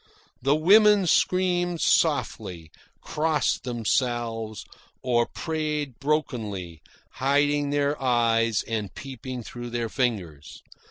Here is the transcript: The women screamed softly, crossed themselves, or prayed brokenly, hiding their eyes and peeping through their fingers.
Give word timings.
The 0.41 0.55
women 0.55 1.05
screamed 1.05 1.79
softly, 1.79 2.71
crossed 3.01 3.65
themselves, 3.65 4.65
or 5.03 5.27
prayed 5.27 5.99
brokenly, 5.99 6.81
hiding 7.17 7.69
their 7.69 8.01
eyes 8.01 8.63
and 8.63 8.91
peeping 8.95 9.43
through 9.43 9.69
their 9.69 9.89
fingers. 9.89 10.63